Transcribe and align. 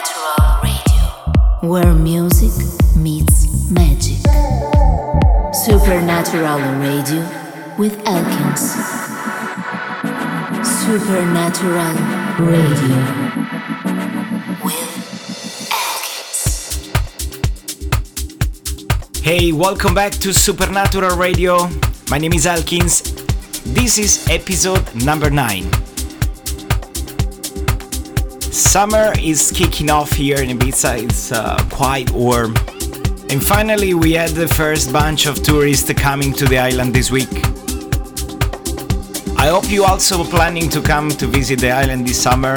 Radio, 0.00 1.68
where 1.68 1.92
music 1.92 2.52
meets 2.96 3.70
magic. 3.70 4.16
Supernatural 5.52 6.58
Radio 6.80 7.20
with 7.76 8.00
Elkins. 8.06 8.72
Supernatural 10.64 11.92
Radio 12.40 12.96
with. 14.64 14.90
Hey, 19.22 19.52
welcome 19.52 19.92
back 19.94 20.12
to 20.12 20.32
Supernatural 20.32 21.18
Radio. 21.18 21.68
My 22.10 22.16
name 22.16 22.32
is 22.32 22.46
Elkins. 22.46 23.02
This 23.64 23.98
is 23.98 24.26
episode 24.30 24.94
number 25.04 25.28
9. 25.28 25.89
Summer 28.50 29.12
is 29.22 29.52
kicking 29.52 29.90
off 29.90 30.10
here 30.10 30.42
in 30.42 30.58
Ibiza, 30.58 31.04
it's 31.04 31.30
uh, 31.30 31.56
quite 31.70 32.10
warm. 32.10 32.56
And 33.30 33.40
finally, 33.40 33.94
we 33.94 34.14
had 34.14 34.30
the 34.30 34.48
first 34.48 34.92
bunch 34.92 35.26
of 35.26 35.40
tourists 35.40 35.92
coming 35.92 36.32
to 36.32 36.46
the 36.46 36.58
island 36.58 36.92
this 36.92 37.12
week. 37.12 37.30
I 39.38 39.46
hope 39.46 39.70
you 39.70 39.84
also 39.84 40.24
planning 40.24 40.68
to 40.70 40.82
come 40.82 41.10
to 41.10 41.28
visit 41.28 41.60
the 41.60 41.70
island 41.70 42.08
this 42.08 42.20
summer. 42.20 42.56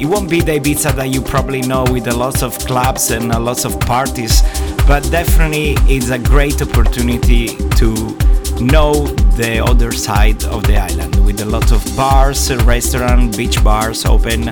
It 0.00 0.06
won't 0.06 0.30
be 0.30 0.40
the 0.40 0.58
Ibiza 0.58 0.96
that 0.96 1.10
you 1.10 1.20
probably 1.20 1.60
know 1.60 1.84
with 1.92 2.06
a 2.08 2.16
lot 2.16 2.42
of 2.42 2.58
clubs 2.60 3.10
and 3.10 3.32
a 3.32 3.38
lot 3.38 3.66
of 3.66 3.78
parties, 3.80 4.40
but 4.86 5.06
definitely 5.10 5.74
it's 5.94 6.08
a 6.08 6.18
great 6.18 6.62
opportunity 6.62 7.48
to 7.76 8.16
know 8.62 9.04
the 9.36 9.62
other 9.62 9.92
side 9.92 10.42
of 10.44 10.64
the 10.64 10.78
island 10.78 11.22
with 11.26 11.42
a 11.42 11.46
lot 11.46 11.70
of 11.70 11.84
bars, 11.98 12.50
restaurants, 12.64 13.36
beach 13.36 13.62
bars 13.62 14.06
open 14.06 14.50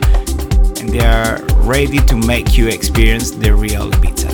they 0.90 1.00
are 1.00 1.40
ready 1.62 1.98
to 1.98 2.16
make 2.16 2.58
you 2.58 2.68
experience 2.68 3.30
the 3.30 3.54
real 3.54 3.90
Ibiza. 3.90 4.30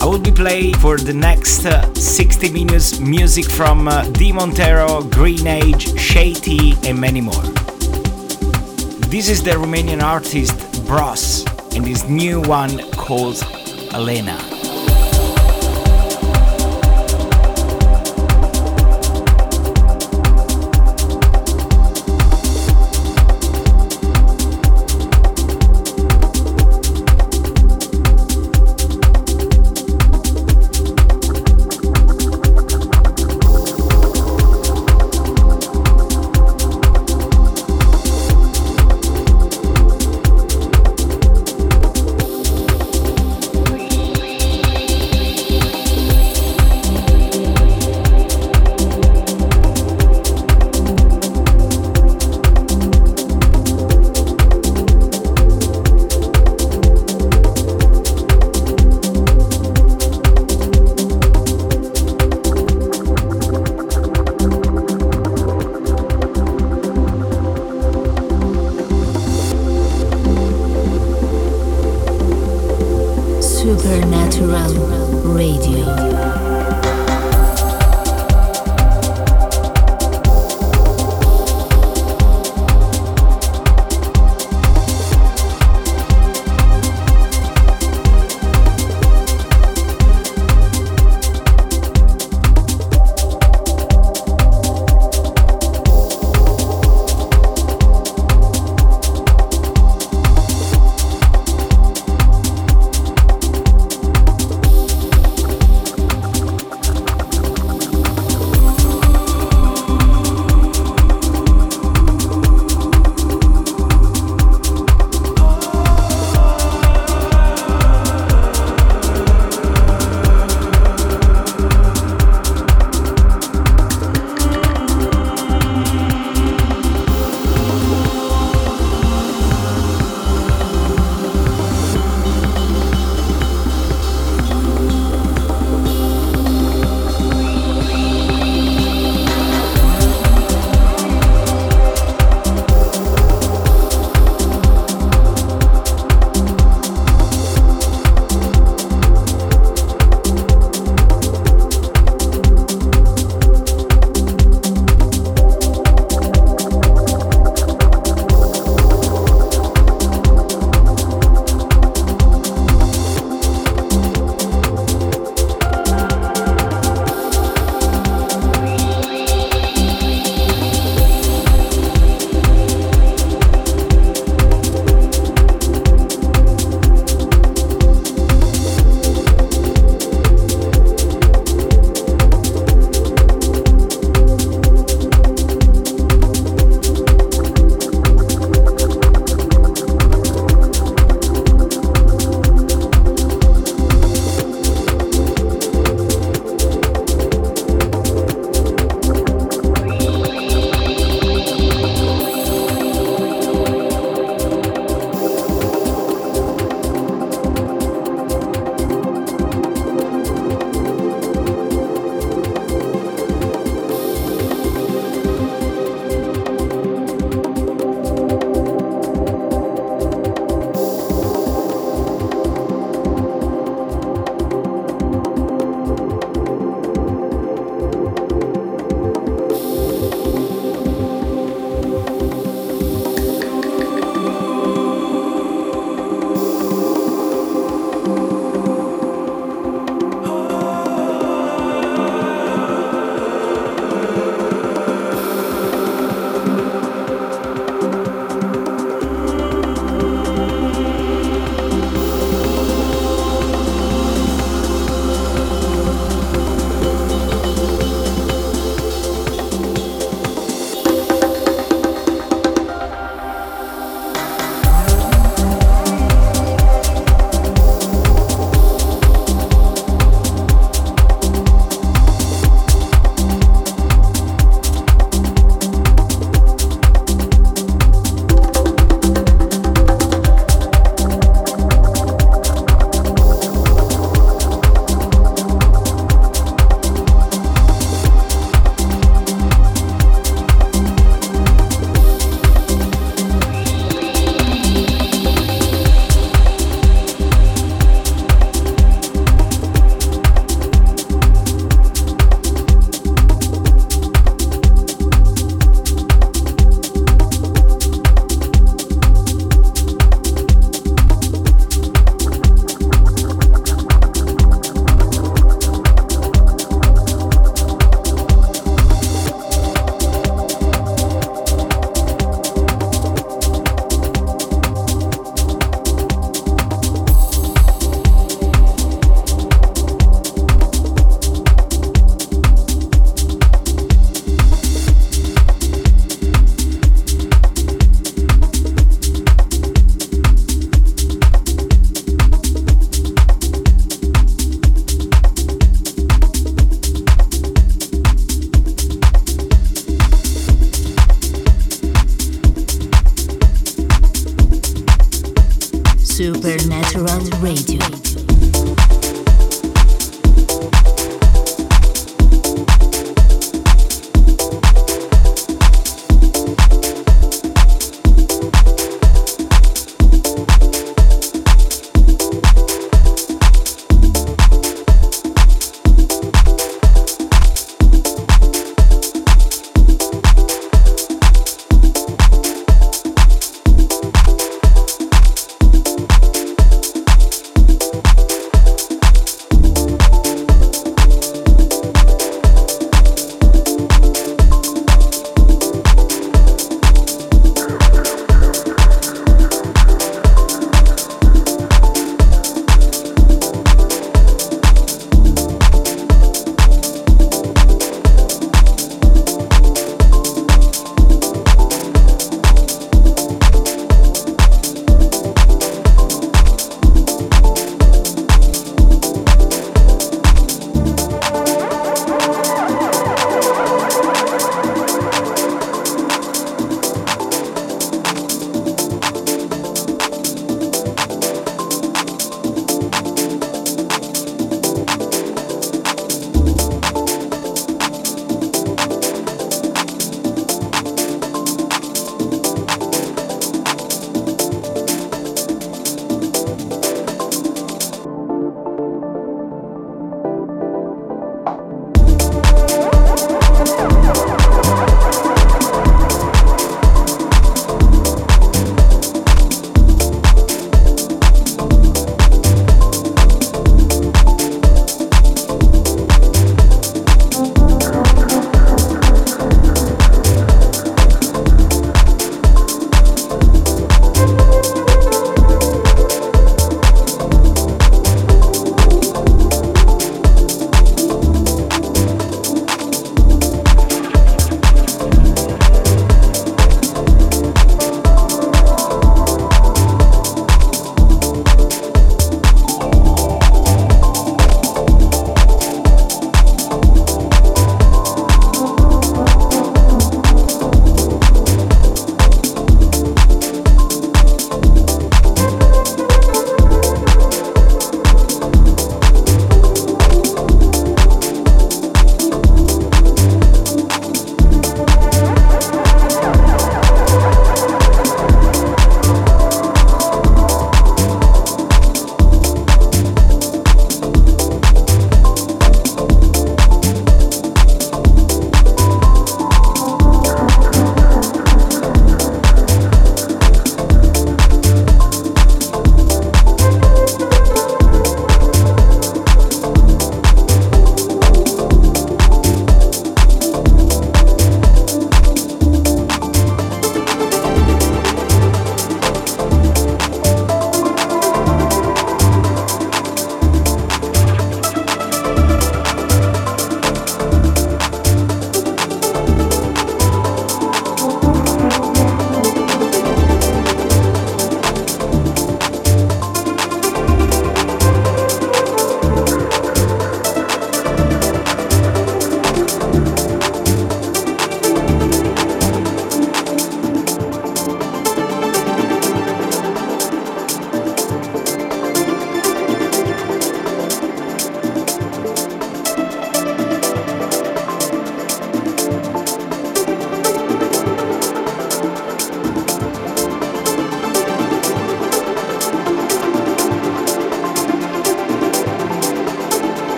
I 0.00 0.04
will 0.06 0.20
be 0.20 0.30
playing 0.30 0.74
for 0.76 0.96
the 0.96 1.12
next 1.12 1.66
uh, 1.66 1.92
60 1.94 2.52
minutes 2.52 3.00
music 3.00 3.50
from 3.50 3.88
uh, 3.88 4.04
Dee 4.12 4.32
Montero, 4.32 5.02
Greenage, 5.02 5.98
Shady, 5.98 6.76
and 6.84 7.00
many 7.00 7.20
more. 7.20 7.42
This 9.10 9.28
is 9.28 9.42
the 9.42 9.52
Romanian 9.52 10.02
artist 10.02 10.54
Bross, 10.86 11.44
and 11.74 11.84
this 11.84 12.08
new 12.08 12.40
one 12.42 12.78
called 12.92 13.36
Alhena. 13.90 14.47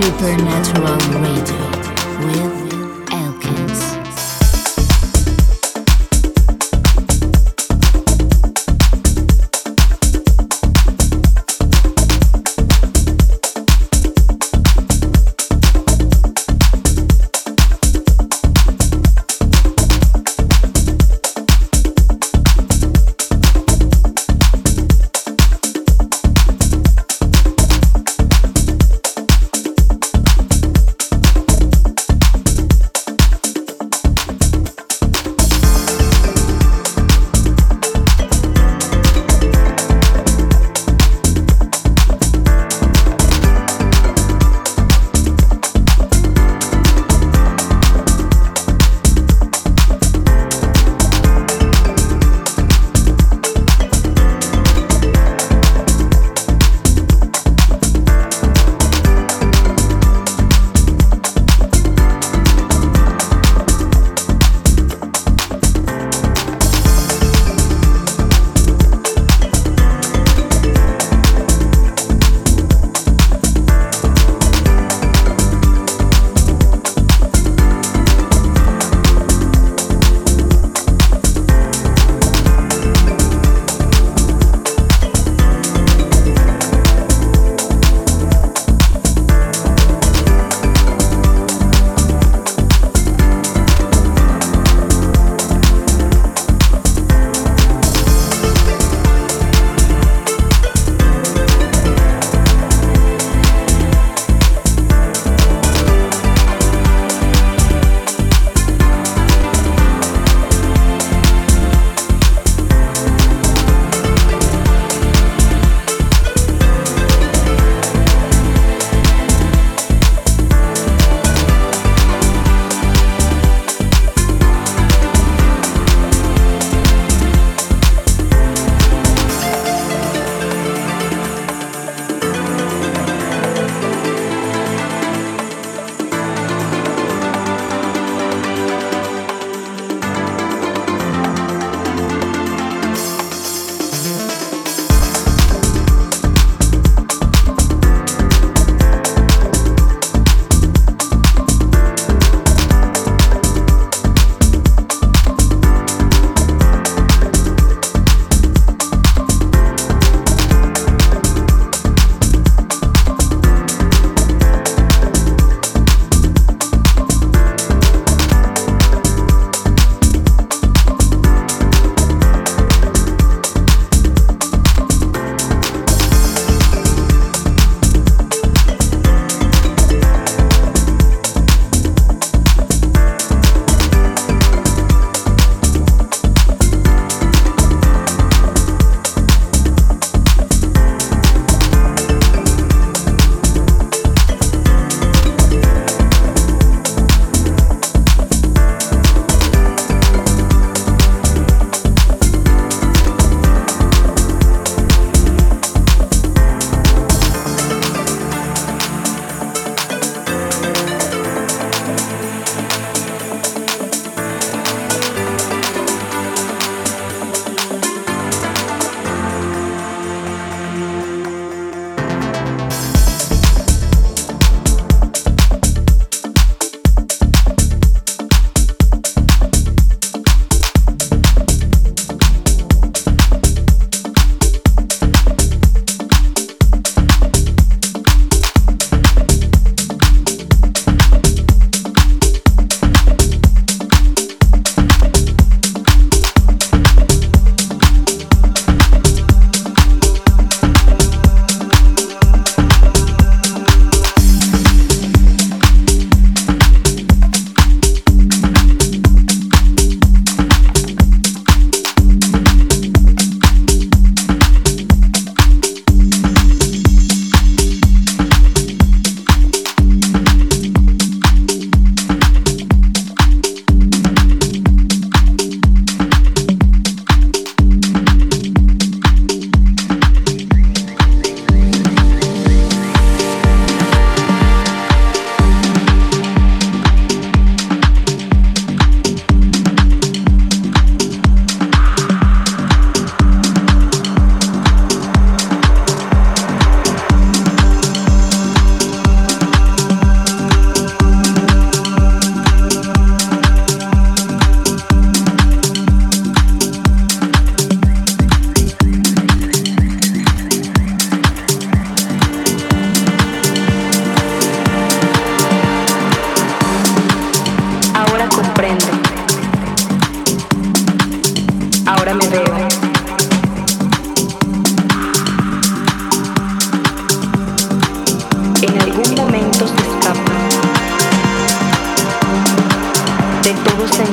Supernatural 0.00 0.96
Radio 1.20 1.60
with 2.24 2.59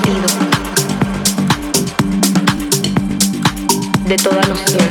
sentido, 0.07 0.27
de 4.05 4.15
toda 4.17 4.41
noción, 4.43 4.87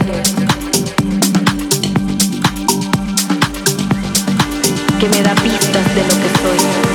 que 5.01 5.09
me 5.09 5.23
da 5.23 5.35
pistas 5.37 5.95
de 5.95 6.03
lo 6.03 6.09
que 6.09 6.29
soy. 6.43 6.86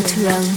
Supernatural 0.00 0.49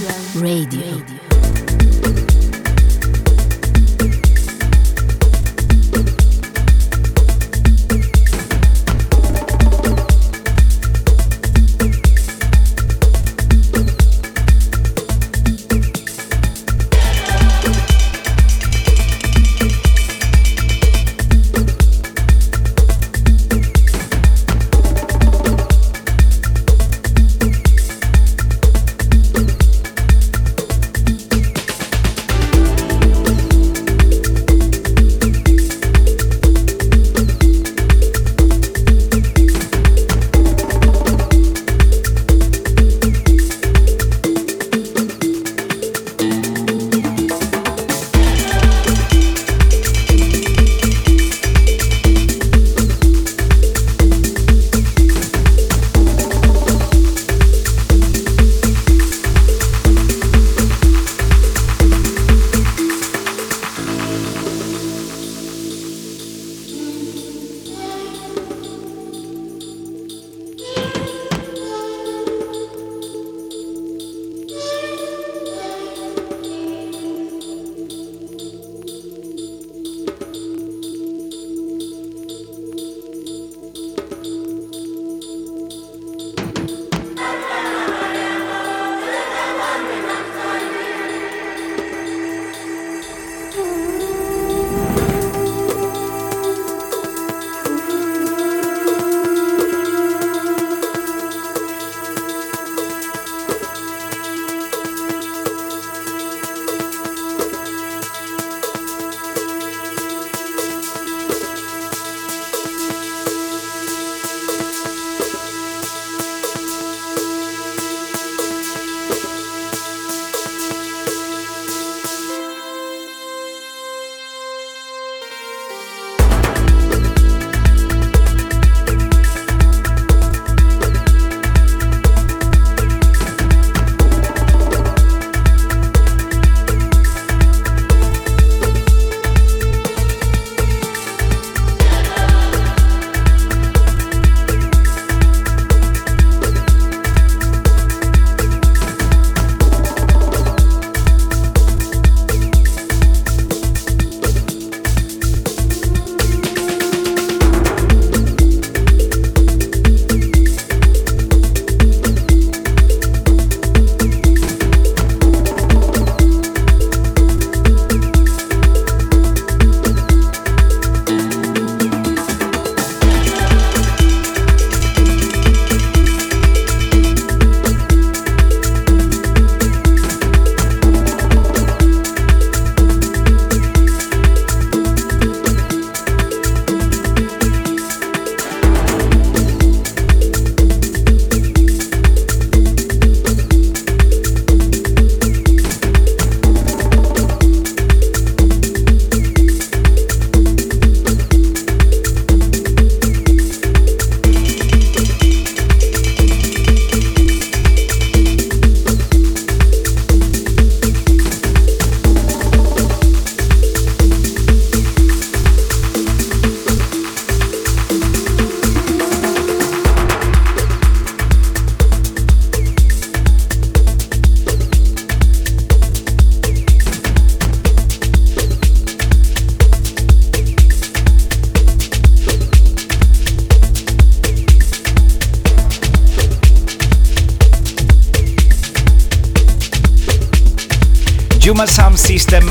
Juma 241.43 241.67
Sam 241.67 241.97
System 241.97 242.45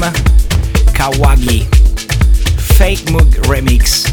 Kawahagi 0.92 1.64
Fake 2.76 3.10
Mood 3.10 3.32
Remix. 3.48 4.04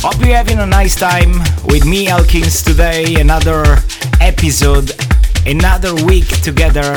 Hope 0.00 0.24
you're 0.24 0.36
having 0.36 0.60
a 0.60 0.66
nice 0.66 0.94
time 0.94 1.40
with 1.64 1.84
me, 1.84 2.06
Elkins, 2.06 2.62
today. 2.62 3.16
Another 3.16 3.64
episode, 4.20 4.92
another 5.46 5.96
week 6.04 6.28
together. 6.42 6.94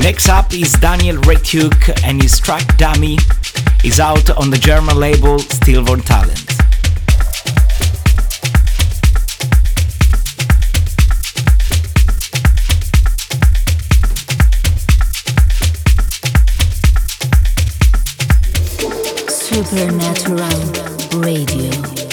Next 0.00 0.30
up 0.30 0.54
is 0.54 0.72
Daniel 0.72 1.18
Rateuke 1.18 2.02
and 2.02 2.22
his 2.22 2.38
track 2.38 2.62
Dami 2.78 3.20
is 3.84 4.00
out 4.00 4.30
on 4.38 4.48
the 4.48 4.56
German 4.56 4.96
label 4.96 5.38
Stil 5.38 5.84
vor 5.84 5.98
Talent. 5.98 6.53
Supernatural 19.54 20.50
Radio. 21.22 22.03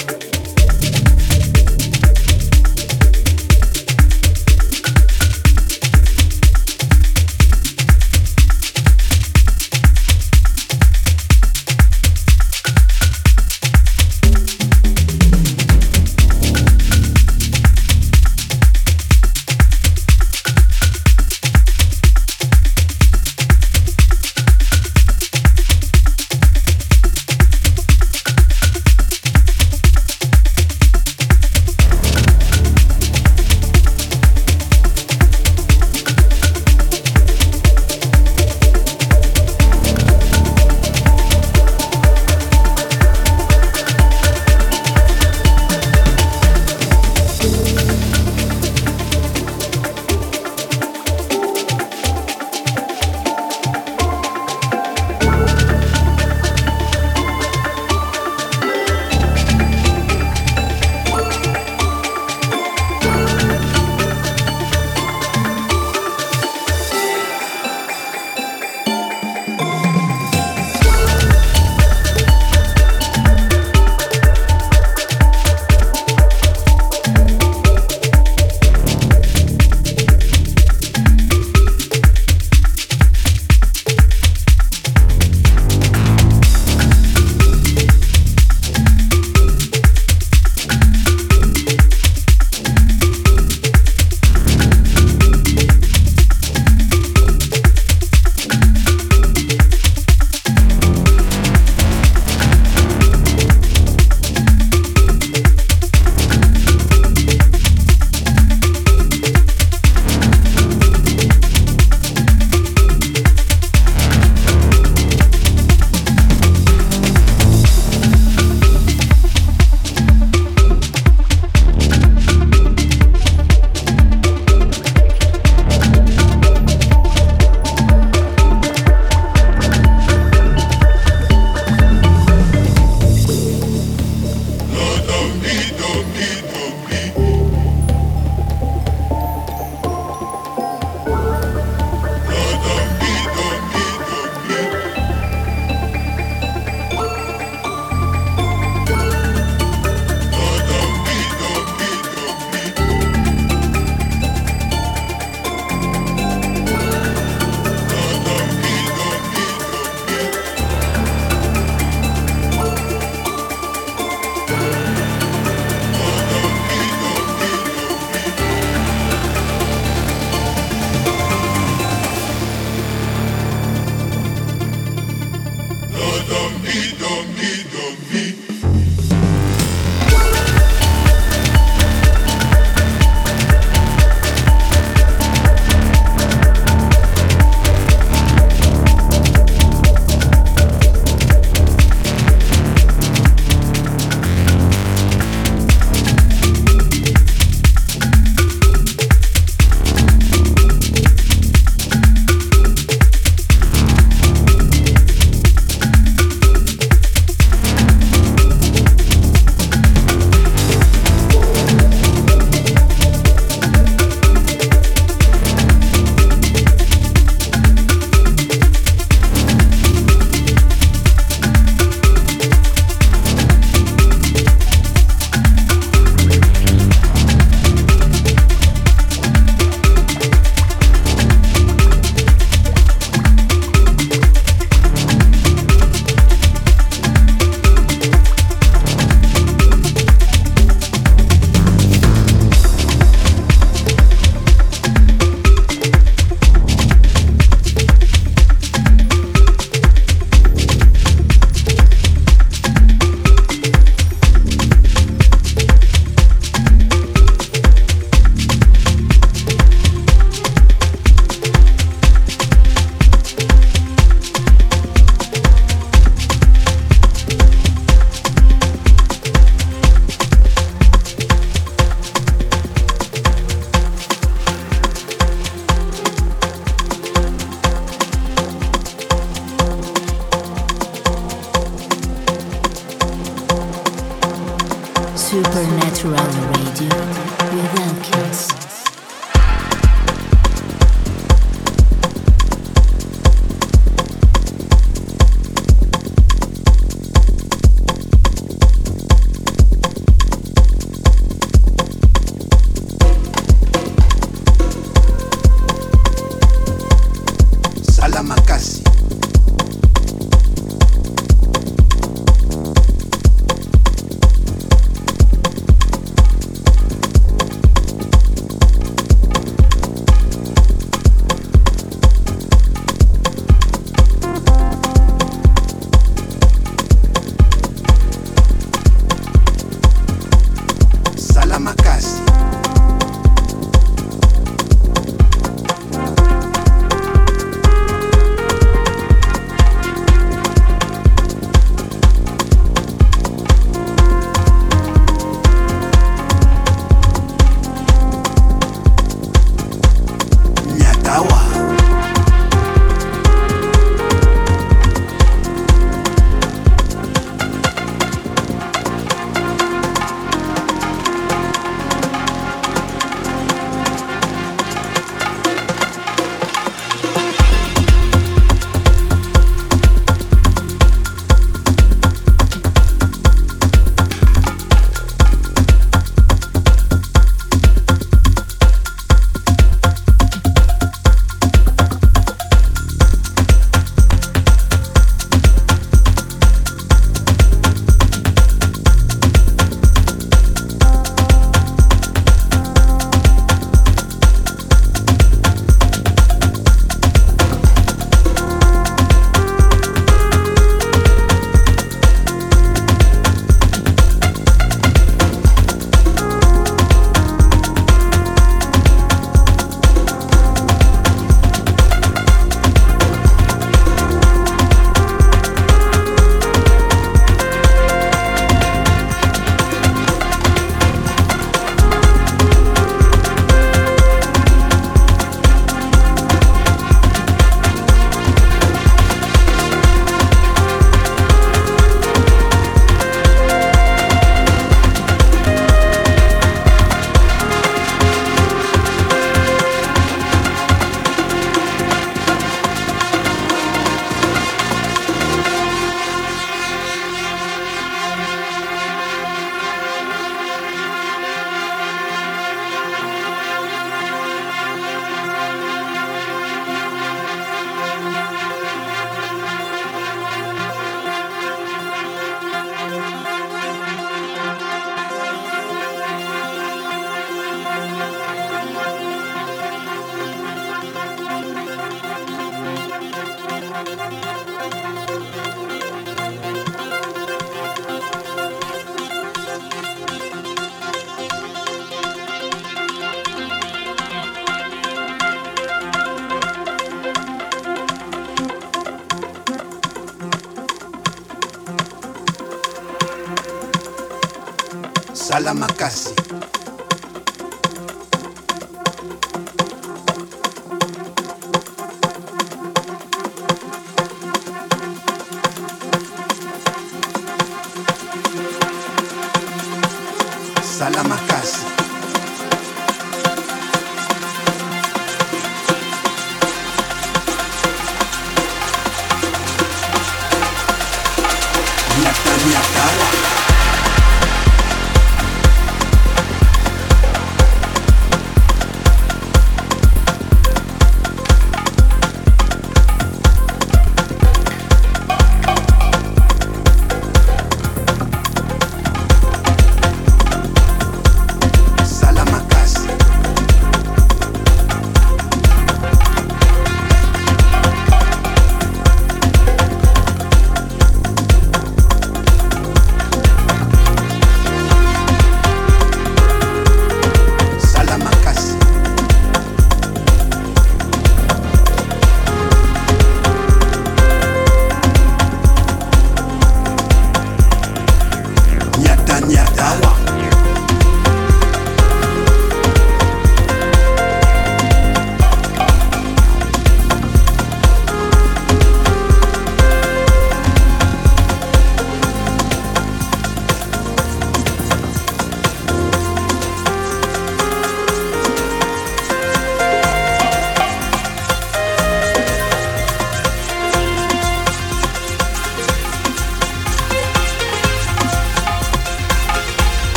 Nyata 522.50 522.71
nyatawa 522.71 522.71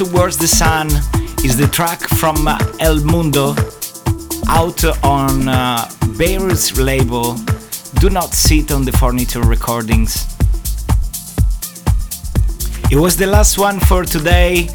Towards 0.00 0.38
the 0.38 0.48
Sun 0.48 0.86
is 1.44 1.58
the 1.58 1.68
track 1.70 2.00
from 2.00 2.48
uh, 2.48 2.56
El 2.80 3.04
Mundo 3.04 3.54
out 4.48 4.82
on 5.04 5.46
uh, 5.46 5.86
Behrouz's 6.16 6.80
label 6.80 7.34
Do 8.00 8.08
Not 8.08 8.32
Sit 8.32 8.72
on 8.72 8.86
the 8.86 8.92
Furniture 8.92 9.42
Recordings. 9.42 10.24
It 12.90 12.96
was 12.96 13.18
the 13.18 13.26
last 13.26 13.58
one 13.58 13.78
for 13.78 14.06
today, 14.06 14.70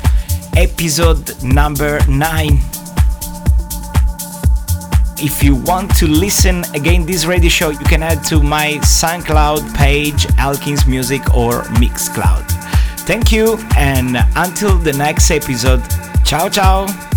episode 0.56 1.44
number 1.44 2.06
9. 2.08 2.60
If 5.18 5.42
you 5.42 5.56
want 5.56 5.96
to 5.98 6.06
listen 6.06 6.64
again 6.76 7.04
this 7.08 7.26
radio 7.26 7.50
show, 7.50 7.70
you 7.72 7.80
can 7.80 8.04
add 8.04 8.24
to 8.26 8.44
my 8.44 8.74
SoundCloud 8.84 9.76
page, 9.76 10.28
Elkins 10.38 10.86
Music 10.86 11.22
or 11.34 11.64
Mixcloud. 11.82 12.65
Thank 13.06 13.32
you, 13.32 13.58
and 13.78 14.18
until 14.36 14.78
the 14.80 14.94
next 14.94 15.30
episode, 15.30 15.84
ciao 16.26 16.50
ciao! 16.50 17.15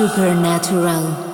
Supernatural 0.00 1.29